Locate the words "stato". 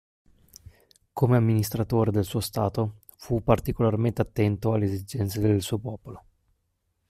2.39-3.01